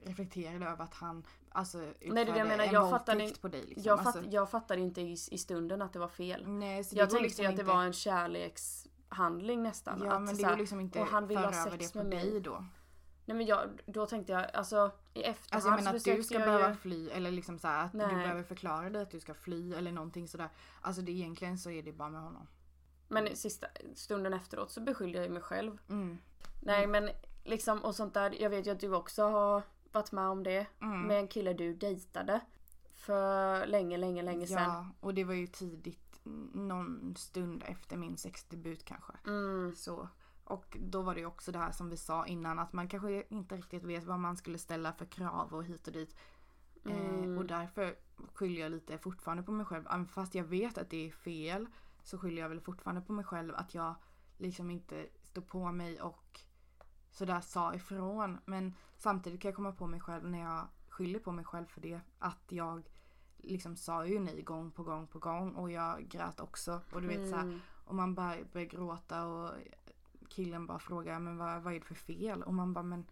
[0.05, 2.65] reflekterade över att han alltså Nej det det jag menar.
[2.65, 3.83] en Jag fattade, på dig liksom.
[3.87, 6.49] jag, fatt, alltså, jag fattade inte i, i stunden att det var fel.
[6.49, 10.03] nej, så det Jag tänkte liksom att det inte, var en kärlekshandling nästan.
[10.05, 12.31] Ja att, men det går liksom inte och han ville ha sex det med dig
[12.33, 12.41] mig.
[12.41, 12.65] då.
[13.25, 16.39] Nej men jag, då tänkte jag alltså i efterhand Alltså jag menar att du ska
[16.39, 18.15] behöva ju- fly eller liksom så här, att du Nej.
[18.15, 20.49] behöver förklara dig att du ska fly eller någonting sådär.
[20.81, 22.47] Alltså det egentligen så är det bara med honom.
[23.09, 25.79] Men sista stunden efteråt så beskyllde jag ju mig själv.
[25.89, 26.19] Mm.
[26.63, 27.11] Nej men
[27.45, 28.43] liksom och sånt där.
[28.43, 30.67] Jag vet ju att du också har varit med om det.
[30.81, 31.03] Mm.
[31.03, 32.41] Med en kille du dejtade.
[32.95, 34.63] För länge, länge, länge sedan.
[34.63, 36.21] Ja, och det var ju tidigt,
[36.55, 39.13] någon stund efter min sexdebut kanske.
[39.27, 40.09] Mm, Så,
[40.45, 43.25] och då var det ju också det här som vi sa innan att man kanske
[43.29, 46.17] inte riktigt vet vad man skulle ställa för krav och hit och dit.
[46.85, 47.33] Mm.
[47.33, 47.97] Eh, och därför
[48.35, 49.87] skyller jag lite fortfarande på mig själv.
[49.87, 51.67] Även fast jag vet att det är fel
[52.03, 53.95] så skyller jag väl fortfarande på mig själv att jag
[54.39, 56.41] liksom inte stod på mig och
[57.21, 58.39] sådär sa ifrån.
[58.45, 61.81] Men samtidigt kan jag komma på mig själv när jag skyller på mig själv för
[61.81, 62.01] det.
[62.19, 62.89] Att jag
[63.37, 66.81] liksom sa ju nej gång på gång på gång och jag grät också.
[66.93, 67.61] Och du vet mm.
[67.85, 69.51] och man bara börjar gråta och
[70.29, 72.43] killen bara frågar men vad, vad är det för fel?
[72.43, 73.07] Och man bara men,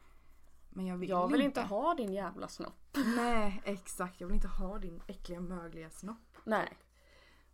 [0.68, 2.96] men jag vill, Jag vill inte ha din jävla snopp.
[3.16, 6.36] Nej exakt, jag vill inte ha din äckliga mögliga snopp.
[6.44, 6.78] Nej.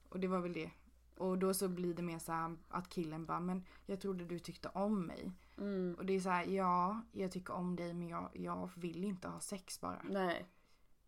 [0.09, 0.71] Och det var väl det.
[1.17, 4.39] Och då så blir det mer så här att killen bara men jag trodde du
[4.39, 5.33] tyckte om mig.
[5.59, 9.05] Mm, Och det är så här ja jag tycker om dig men jag, jag vill
[9.05, 10.01] inte ha sex bara.
[10.05, 10.49] nej.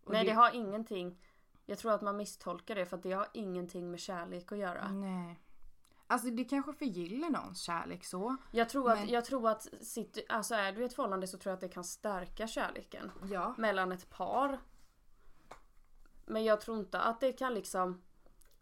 [0.04, 1.18] Och Nej det har ingenting.
[1.66, 4.88] Jag tror att man misstolkar det för att det har ingenting med kärlek att göra.
[4.92, 5.40] Nej.
[6.06, 8.36] Alltså det kanske förgyller någons kärlek så.
[8.50, 11.38] Jag tror att, Men- jag tror att sitt, alltså är du i ett förhållande så
[11.38, 13.10] tror jag att det kan stärka kärleken.
[13.30, 13.54] Ja.
[13.58, 14.58] mellan ett par.
[16.26, 18.02] Men jag tror inte att det kan liksom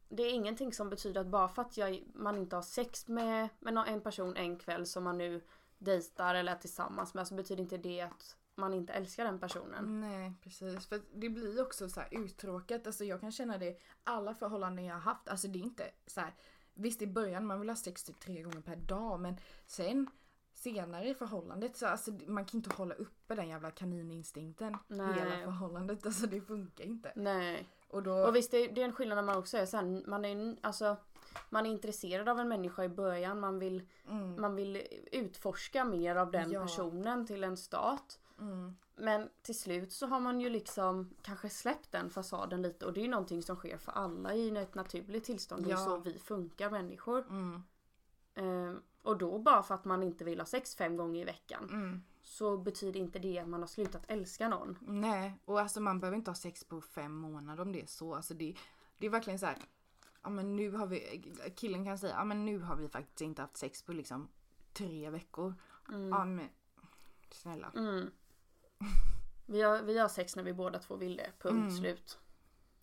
[0.09, 3.49] Det är ingenting som betyder att bara för att jag, man inte har sex med,
[3.61, 5.44] med en person en kväll som man nu
[5.85, 10.01] dejtar eller är tillsammans med så betyder inte det att man inte älskar den personen.
[10.01, 10.87] Nej precis.
[10.87, 12.87] För det blir också så här uttråkat.
[12.87, 15.29] Alltså jag kan känna det alla förhållanden jag har haft.
[15.29, 16.35] Alltså det är inte så här.
[16.75, 20.11] Visst i början man vill ha sex typ tre gånger per dag men sen
[20.55, 24.77] senare i förhållandet så alltså man kan inte hålla uppe den jävla kanininstinkten.
[24.87, 25.14] Nej.
[25.14, 26.07] Hela förhållandet.
[26.07, 27.12] Alltså det funkar inte.
[27.16, 27.68] Nej.
[27.88, 28.12] Och då...
[28.12, 30.57] Och visst det är, det är en skillnad när man också är sen, man är
[30.61, 30.97] alltså
[31.51, 36.16] man är intresserad av en människa i början, man vill, mm, man vill utforska mer
[36.16, 36.62] av den Ja.
[36.62, 38.18] personen till en start.
[38.40, 42.92] mm, Men till slut så har man ju liksom kanske släppt den fasaden lite och
[42.92, 45.64] det är ju någonting som sker för alla i ett naturligt tillstånd.
[45.64, 45.85] Det är Ja.
[45.85, 47.27] så vi funkar människor.
[47.29, 47.62] mm,
[48.35, 51.64] Ehm, och då bara för att man inte vill ha sex fem gånger i veckan
[51.70, 52.03] mm.
[52.23, 54.79] så betyder inte det att man har slutat älska någon.
[54.81, 58.14] Nej, och alltså man behöver inte ha sex på fem månader om det är så.
[58.14, 58.55] Alltså det,
[58.99, 59.59] det är verkligen så här.
[60.24, 61.22] Ja men nu har vi,
[61.56, 64.28] killen kan säga, ja men nu har vi faktiskt inte haft sex på liksom
[64.72, 65.54] tre veckor.
[66.10, 66.48] Ja men
[67.30, 67.72] snälla.
[67.76, 68.10] Mm.
[69.46, 71.32] Vi, har, vi har sex när vi båda två vill det.
[71.38, 71.70] Punkt Mm.
[71.70, 72.18] slut.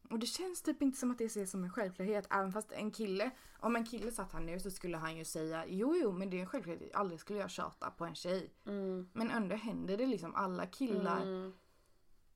[0.10, 2.28] Och det känns typ inte som att det ses som en självklarhet.
[2.30, 5.66] Även fast en kille, om en kille satt här nu så skulle han ju säga
[5.68, 6.96] jo jo men det är en självklarhet.
[6.96, 8.54] Aldrig skulle jag tjata på en tjej.
[8.66, 9.10] Mm.
[9.14, 10.36] Men ändå händer det liksom.
[10.36, 11.54] Alla killar Mm.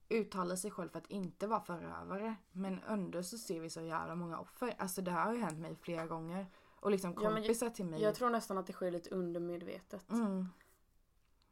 [0.10, 2.36] Uttalar sig själv för att inte vara förövare.
[2.52, 4.76] Men ändå så ser vi så jävla många offer.
[4.78, 6.48] Alltså det här har ju hänt mig flera gånger.
[6.80, 8.02] Och liksom Ja, men jag- kompisar till mig.
[8.02, 10.12] Jag tror nästan att det sker lite undermedvetet.
[10.12, 10.48] Mm,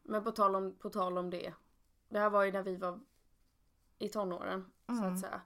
[0.04, 1.54] Men på tal, om, på tal om det.
[2.10, 3.00] Det här var ju när vi var
[4.00, 5.14] i tonåren så Mm.
[5.14, 5.42] att säga.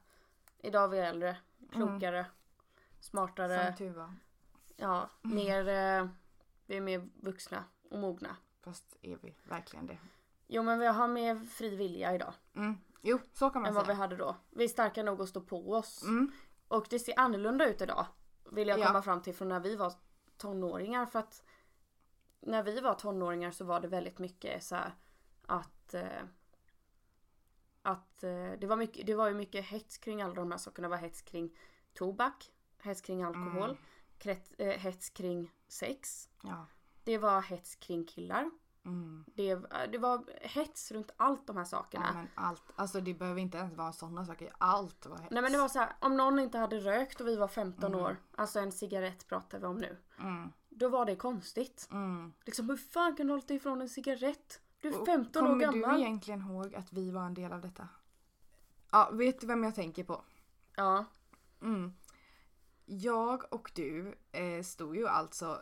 [0.57, 1.37] Idag är vi äldre,
[1.71, 2.25] klokare,
[2.99, 3.65] smartare.
[3.67, 4.13] Som tur var.
[4.75, 5.67] Ja, mer...
[5.67, 6.07] Eh,
[6.65, 8.35] vi är mer vuxna och mogna.
[8.61, 9.97] Fast är vi verkligen det?
[10.47, 12.33] Jo men vi har mer fri vilja idag.
[12.55, 12.75] Mm.
[13.01, 13.97] Jo, så kan man än vad vi säga.
[13.97, 14.35] hade då.
[14.49, 16.03] Vi är starka nog att stå på oss.
[16.03, 16.31] Mm.
[16.67, 18.05] Och det ser annorlunda ut idag.
[18.51, 18.87] Vill jag Ja.
[18.87, 19.93] komma fram till från när vi var
[20.37, 21.05] tonåringar.
[21.05, 21.43] För att
[22.39, 24.91] när vi var tonåringar så var det väldigt mycket så här
[25.45, 26.21] att eh,
[27.81, 30.87] att eh, det var mycket, det var ju mycket hets kring alla de här sakerna.
[30.87, 31.57] Det var hets kring
[31.93, 33.77] tobak, hets kring alkohol, Mm.
[34.17, 36.29] kret, eh, hets kring sex.
[36.43, 36.65] Ja.
[37.03, 38.51] Det var hets kring killar.
[38.87, 39.25] Mm.
[39.35, 39.55] Det,
[39.91, 42.05] det var hets runt allt de här sakerna.
[42.07, 42.63] ja men allt.
[42.75, 44.51] Alltså det behöver inte ens vara sådana saker.
[44.57, 45.31] Allt var hets.
[45.31, 47.95] Nej men det var så här, om någon inte hade rökt och vi var 15
[47.95, 49.97] år, alltså en cigarett pratar vi om nu.
[50.19, 50.51] Mm.
[50.69, 51.87] Då var det konstigt.
[51.91, 52.33] Mm.
[52.45, 54.61] Liksom hur fan kan du hålla dig ifrån en cigarett?
[54.81, 55.95] Du är Och 15 år Kommer gammal.
[55.95, 57.87] du egentligen ihåg att vi var en del av detta?
[58.91, 60.23] Ja, vet du vem jag tänker på?
[60.75, 61.05] Ja.
[61.61, 61.93] Mm.
[62.85, 65.61] Jag och du eh, stod ju alltså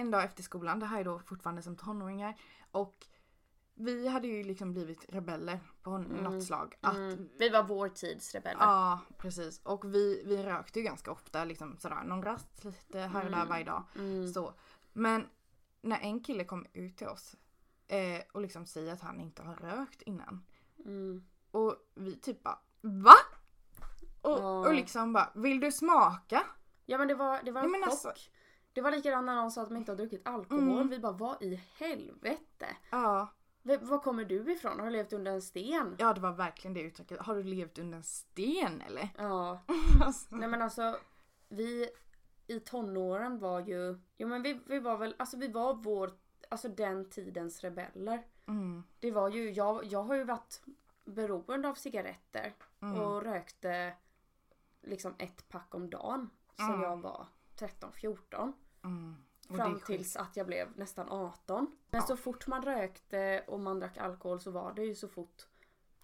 [0.00, 2.34] en dag efter skolan, det här är då fortfarande som tonåringar.
[2.70, 3.06] Och
[3.74, 6.74] vi hade ju liksom blivit rebeller på något slag.
[6.80, 7.28] Att, Mm.
[7.38, 8.60] Vi var vår tids rebeller.
[8.62, 9.60] Ja, precis.
[9.62, 13.46] Och vi, vi rökte ju ganska ofta, liksom sådär någon rast lite här och där
[13.46, 13.82] varje dag.
[13.96, 14.28] Mm.
[14.32, 14.54] Så.
[14.92, 15.26] Men
[15.82, 17.36] när en kille kom ut till oss
[17.88, 20.44] eh, och liksom säger att han inte har rökt innan.
[20.84, 21.24] Mm.
[21.50, 23.12] Och vi typ bara VA?
[24.22, 24.58] Och, Ja.
[24.68, 26.42] och liksom bara, vill du smaka?
[26.86, 27.90] Ja men det var, det var en men chock.
[27.90, 28.12] alltså-
[28.80, 30.62] Det var likadant när någon sa att de inte har druckit alkohol.
[30.62, 30.88] Mm.
[30.88, 32.66] Vi bara vad i helvete?
[32.90, 33.28] Ja,
[33.62, 34.78] V- var kommer du ifrån?
[34.80, 35.96] Har du levt under en sten?
[35.98, 37.18] ja det var verkligen det uttrycket.
[37.20, 39.08] Har du levt under en sten eller?
[39.18, 39.60] Ja.
[40.04, 40.96] Alltså, Nej men alltså
[41.48, 41.88] vi
[42.46, 46.12] i tonåren var ju, jo men vi, vi var väl, alltså vi var vår,
[46.48, 48.22] alltså den tidens rebeller.
[48.48, 50.62] mm, Det var ju, jag, jag har ju varit
[51.04, 53.00] beroende av cigaretter Mm.
[53.00, 53.94] och rökte
[54.82, 56.80] liksom ett pack om dagen sen Mm.
[56.82, 57.26] jag var
[57.58, 58.52] 13-14.
[58.84, 59.14] Mm.
[59.56, 61.66] Fram tills att jag blev nästan 18.
[61.90, 62.06] Men Ja.
[62.06, 65.46] så fort man rökte och man drack alkohol så var det ju så fort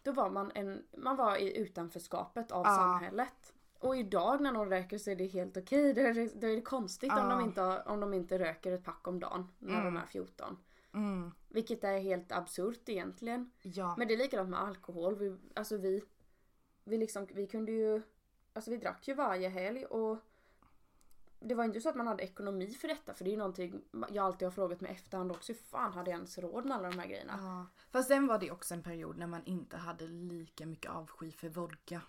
[0.02, 2.76] Då var man en, man var i utanförskapet av Ja.
[2.76, 3.52] samhället.
[3.78, 5.92] Och idag när någon röker så är det helt okej.
[5.94, 7.28] Då, är det- då är det konstigt om, Ja.
[7.28, 9.96] de inte, har- om de inte röker ett pack om dagen när de Mm.
[9.96, 10.56] är 14.
[10.94, 13.50] Mm, Vilket är helt absurt egentligen.
[13.62, 13.94] ja.
[13.98, 15.16] Men det är likadant med alkohol.
[15.18, 16.02] Vi, alltså vi,
[16.84, 18.02] vi, liksom, vi kunde ju,
[18.52, 20.18] alltså vi drack ju varje helg och
[21.40, 23.82] det var inte så att man hade ekonomi för detta för det är ju någonting
[24.12, 25.52] jag alltid har frågat mig efterhand också.
[25.52, 27.38] Hur fan hade jag ens råd med alla de här grejerna?
[27.42, 27.66] ja.
[27.90, 31.48] Fast sen var det också en period när man inte hade lika mycket avsky för
[31.48, 32.00] vodka.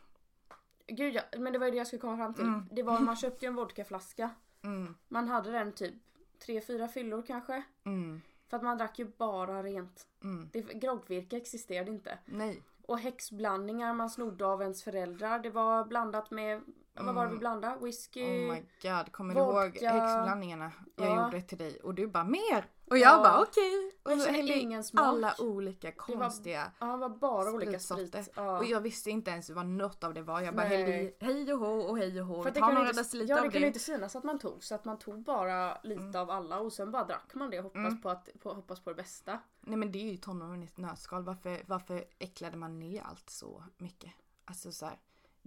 [0.88, 2.44] Gud ja, men det var ju det jag skulle komma fram till.
[2.46, 2.70] Mm.
[2.72, 4.30] Det var, man köpte ju en vodkaflaska.
[4.62, 5.94] Mm, Man hade den typ
[6.40, 7.63] tre, fyra fyllor kanske.
[7.84, 10.08] mm, För att man drack ju bara rent.
[10.24, 10.50] mm.
[10.54, 12.18] Det, groggvirke existerade inte.
[12.26, 12.63] Nej.
[12.86, 15.40] Och häxblandningar man snodde av ens föräldrar.
[15.40, 16.62] Det var blandat med,
[17.05, 17.77] vad var det vi blandade?
[17.86, 18.23] Whisky?
[18.23, 19.91] Oh my god, kommer du ihåg vodka.
[19.91, 21.25] häxblandningarna jag Ja.
[21.25, 21.79] gjorde till dig?
[21.79, 22.65] Och du bara mer!
[22.89, 23.23] Och jag Ja.
[23.23, 23.91] bara okej!
[24.03, 25.05] Jag Och så känner hällde ingen smak.
[25.05, 28.15] alla olika konstiga Ja, det var bara olika sprit.
[28.36, 28.57] Ja.
[28.57, 30.41] Och jag visste inte ens vad något av det var.
[30.41, 30.77] Jag bara Nej.
[30.77, 32.43] hällde i hej och hå och hej och hå.
[32.43, 33.67] För det Ta kunde några inte, deciliter ja, det av kunde det.
[33.67, 36.91] inte synas att man tog så att man tog bara lite av alla och sen
[36.91, 38.01] bara drack man det och hoppas, Mm.
[38.01, 39.39] på, att, på, hoppas på det bästa.
[39.62, 41.23] Nej men det är ju tonåren i ett nötskal.
[41.23, 44.12] Varför, varför äcklade man ner allt så mycket?
[44.45, 44.95] Alltså så här,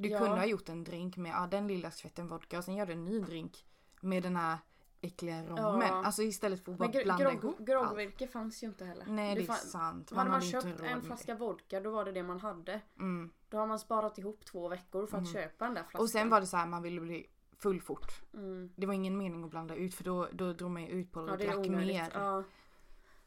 [0.02, 0.18] Du Ja.
[0.18, 2.92] kunde ha gjort en drink med ja, den lilla skvätten vodka och sen gör du
[2.92, 3.66] en ny drink
[4.00, 4.58] med den här
[5.00, 5.88] äckliga rommen.
[5.88, 6.04] Ja.
[6.04, 9.06] Alltså istället för att bara Men blanda ihop groggvirke fanns ju inte heller.
[9.08, 10.12] Nej det är fann- sant.
[10.12, 12.62] Man hade inte köpt en flaska vodka då var det det man hade.
[12.72, 12.80] det.
[12.98, 13.30] Mm.
[13.48, 16.00] Då har man sparat ihop två veckor för att köpa den där flaskan.
[16.00, 17.26] Och sen var det så här man ville bli
[17.58, 18.22] full fort.
[18.34, 18.72] mm.
[18.76, 21.20] Det var ingen mening att blanda ut för då, då drog man ju ut på
[21.20, 22.10] det Ja och det är drack mer.
[22.14, 22.44] Ja.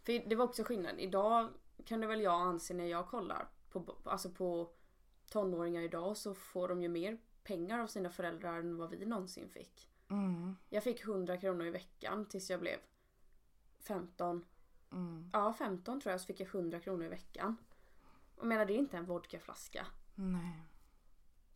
[0.04, 1.00] För det var också skillnad.
[1.00, 1.50] Idag
[1.86, 4.70] kan det väl jag anse när jag kollar på, alltså på
[5.30, 9.50] tonåringar idag så får de ju mer pengar av sina föräldrar än vad vi någonsin
[9.50, 9.90] fick.
[10.10, 10.56] Mm.
[10.70, 12.78] Jag fick 100 kronor i veckan tills jag blev
[13.80, 14.46] 15.
[14.92, 15.30] Mm.
[15.34, 17.58] Ja 15 tror jag så fick jag 100 kronor i veckan.
[18.36, 19.88] Och menar det är inte en vodkaflaska.
[20.16, 20.64] Nej.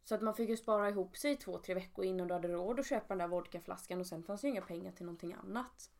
[0.03, 2.47] Så att man fick ju spara ihop sig i två, tre veckor innan du hade
[2.47, 5.91] råd att köpa den där vodkaflaskan och sen fanns ju inga pengar till någonting annat.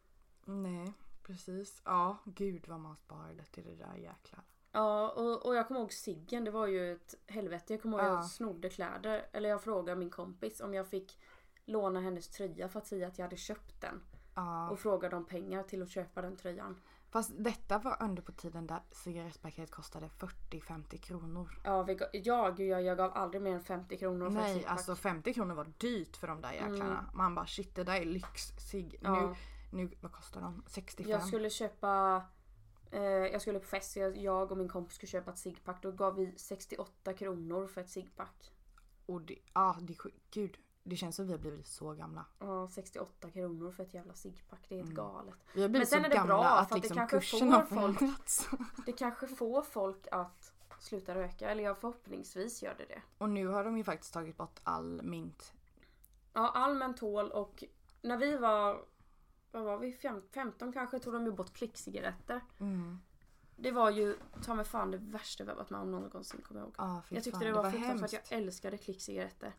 [0.45, 1.81] Nej, precis.
[1.85, 4.43] Ja, gud vad man sparade till det där jäklar.
[4.77, 7.73] Ja och, och jag kommer ihåg ciggen, det var ju ett helvete.
[7.73, 8.13] Jag kommer ihåg Ja.
[8.13, 9.27] jag snodde kläder.
[9.31, 11.19] Eller jag frågade min kompis om jag fick
[11.65, 14.01] låna hennes tröja för att säga att jag hade köpt den.
[14.35, 14.69] Ja.
[14.69, 16.81] Och frågade om pengar till att köpa den tröjan.
[17.09, 21.59] Fast detta var under på tiden där cigarettpaket kostade 40-50 kronor.
[21.63, 24.95] Ja, vi, ja gud, jag, jag gav aldrig mer än 50 kronor för Nej, alltså
[24.95, 27.09] 50 kronor var dyrt för de där jäklarna.
[27.13, 28.73] Man bara shit det där är lyx.
[28.73, 28.89] Mm.
[29.01, 29.35] Ja.
[29.71, 30.63] Nu, nu, vad kostar de?
[30.67, 31.11] 65?
[31.11, 32.21] Jag skulle köpa
[32.91, 35.81] Jag skulle på fest, jag, jag och min kompis skulle köpa ett ciggpack.
[35.81, 38.53] Då gav vi 68 kronor för ett ciggpack.
[39.05, 39.97] Och det, ja, det.
[40.31, 40.57] Gud.
[40.83, 42.25] Det känns som vi har blivit så gamla.
[42.39, 44.65] Ja, 68 kronor för ett jävla ciggpack.
[44.69, 45.35] Det är helt galet.
[45.53, 47.51] Vi har blivit sen så är det bra, att för att det liksom kanske kursen
[47.51, 47.99] har får folk-.
[48.85, 51.49] Det kanske får folk att sluta röka.
[51.49, 53.01] Eller ja, förhoppningsvis gör det det.
[53.17, 55.53] Och nu har de ju faktiskt tagit bort all mint.
[56.33, 57.63] Ja, all mentol och
[58.01, 58.85] när vi var,
[59.51, 62.41] vad var vi, Fem- 15 kanske tog de ju bort klickcigaretter.
[62.59, 62.99] Mm.
[63.55, 66.67] Det var ju ta mig fan det värsta har varit med om någonsin kommer jag
[66.67, 67.03] ihåg.
[67.05, 68.31] Fy Jag tyckte fan, det var, fruktansvärt, hemskt.
[68.31, 69.53] jag älskade klickcigaretter.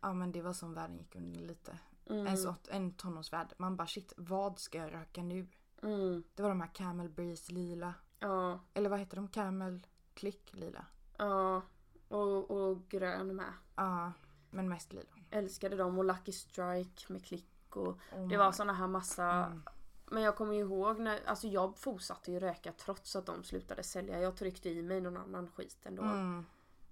[0.00, 1.78] Ja men det var som världen gick under lite.
[2.06, 2.26] Mm.
[2.26, 3.52] En, sort, en tonårsvärld.
[3.58, 5.46] Man bara shit, vad ska jag röka nu?
[5.82, 6.22] Mm.
[6.34, 7.94] Det var de här Camel Breeze lila.
[8.18, 9.28] Ja, Eller vad heter de?
[9.28, 10.86] Camel Click lila.
[11.18, 11.62] ja.
[12.08, 13.52] Och, och grön med.
[13.76, 14.12] Ja,
[14.50, 15.10] men mest lila.
[15.30, 19.62] Älskade dem och Lucky Strike med klick och Oh det var såna här massa Mm.
[20.10, 24.20] Men jag kommer ihåg när, alltså jag fortsatte ju röka trots att de slutade sälja.
[24.20, 26.02] Jag tryckte i mig någon annan skit ändå.
[26.02, 26.46] Mm.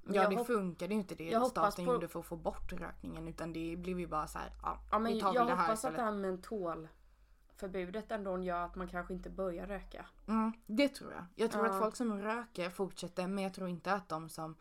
[0.05, 3.29] Ja det funkade ju inte det jag staten på- gjorde för att få bort rökningen
[3.29, 5.63] utan det blev ju bara så här, ja, Ja men vi tar jag det här
[5.63, 10.07] hoppas att det här mentolförbudet ändå gör att man kanske inte börjar röka.
[10.29, 11.25] Mm, det tror jag.
[11.35, 11.73] Jag tror Ja.
[11.73, 14.57] att folk som röker fortsätter men jag tror inte att de som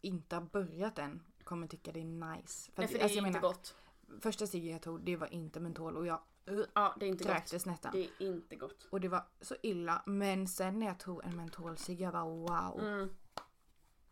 [0.00, 2.70] inte har börjat än kommer tycka det är nice.
[2.76, 3.74] Nej att- för det alltså, är jag inte menar, gott.
[4.20, 6.20] Första ciggen jag tog det var inte mentol och jag
[6.50, 7.92] uh, Ja det är inte kräktes nästan.
[7.92, 8.86] Det är inte gott.
[8.90, 12.80] Och det var så illa men sen när jag tog en mentolcigg jag bara wow,
[12.80, 13.10] Mm.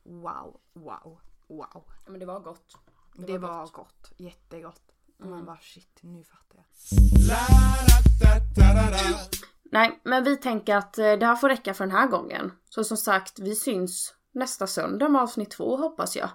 [0.02, 1.84] wow, wow, wow.
[2.06, 2.76] Men det var gott.
[3.14, 3.72] Det, var var, gott.
[3.72, 4.12] gott.
[4.16, 4.82] jättegott.
[5.18, 5.44] Och man Mm.
[5.46, 6.64] bara shit nu fattar jag.
[9.70, 12.52] Nej men vi tänker att eh, det här får räcka för den här gången.
[12.68, 16.30] Så som sagt vi syns nästa söndag med avsnitt två hoppas jag.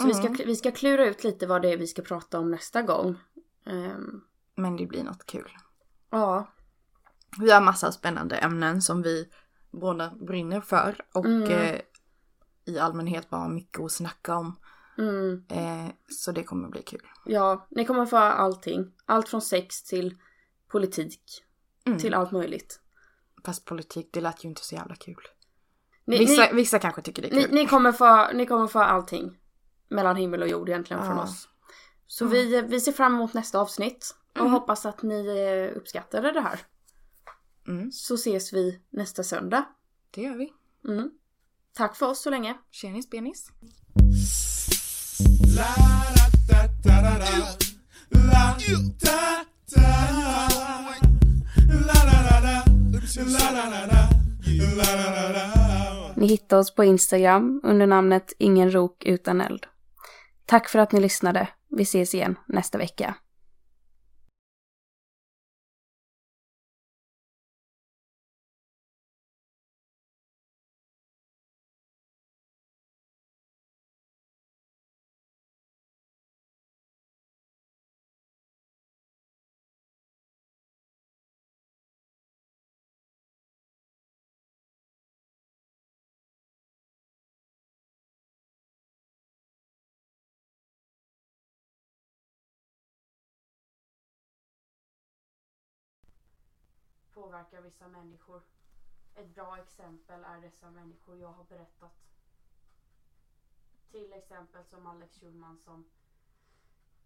[0.00, 0.40] Så vi, ska, Mm.
[0.46, 3.16] vi ska klura ut lite vad det är vi ska prata om nästa gång.
[3.66, 4.20] Ehm,
[4.56, 5.56] Men det blir något kul.
[6.10, 6.48] ja.
[7.40, 9.28] Vi har massa spännande ämnen som vi
[9.70, 11.42] båda brinner för och Mm.
[11.52, 11.80] eh,
[12.64, 14.56] i allmänhet bara mycket att snacka om.
[14.98, 15.44] Mm.
[15.48, 17.06] Eh, så det kommer bli kul.
[17.26, 18.92] Ja, ni kommer få allting.
[19.06, 20.18] Allt från sex till
[20.68, 21.44] politik.
[21.86, 21.98] Mm.
[21.98, 22.80] Till allt möjligt.
[23.44, 25.22] Fast politik, det lät ju inte så jävla kul.
[26.04, 27.54] Ni, Vissa, ni, vissa kanske tycker det är ni, kul.
[27.54, 29.37] ni, kommer få, ni kommer få allting.
[29.88, 31.48] Mellan himmel och jord egentligen från oss.
[32.06, 32.32] Så Mm.
[32.36, 34.14] vi, vi ser fram emot nästa avsnitt.
[34.32, 34.52] Och Mm.
[34.52, 35.26] hoppas att ni
[35.72, 36.60] eh, uppskattade det här.
[37.68, 39.64] Mm, Så ses vi nästa söndag.
[40.10, 40.52] det gör vi.
[40.88, 41.10] Mm.
[41.72, 42.58] Tack för oss så länge.
[42.70, 43.50] Tjenis benis.
[56.16, 59.66] Ni hittar oss på Instagram under namnet Ingen rok utan eld.
[60.48, 61.48] Tack för att ni lyssnade.
[61.70, 63.14] Vi ses igen nästa vecka.
[97.18, 98.42] Påverkar vissa människor.
[99.14, 101.92] Ett bra exempel är dessa människor jag har berättat.
[103.90, 105.84] Till exempel som Alex Schulman som,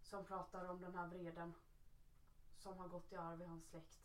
[0.01, 1.53] som pratar om den här vreden
[2.57, 3.99] som har gått i arv i hans släkt.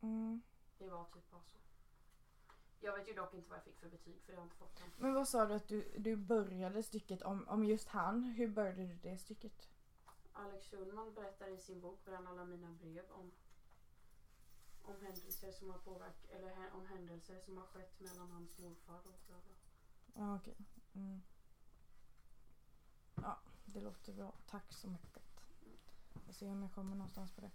[0.00, 0.42] Mm.
[0.78, 1.56] Det var typ bara så.
[2.80, 4.76] Jag vet ju dock inte vad jag fick för betyg för jag har inte fått
[4.76, 4.90] den.
[4.96, 8.24] Men vad sa du att du, du började stycket om, om just han?
[8.24, 9.68] Hur började du det stycket?
[10.38, 13.30] Alex Schulman berättar i sin bok Bland alla mina brev om,
[14.82, 19.20] om händelser som har påverkat, eller om händelser som har skett mellan hans morfar och
[19.26, 19.54] bla bla.
[20.14, 20.56] Ja okej.
[20.94, 21.22] Mm.
[23.14, 24.32] Ja det låter bra.
[24.46, 25.22] Tack så mycket.
[26.26, 27.50] Jag ser om jag kommer någonstans på det.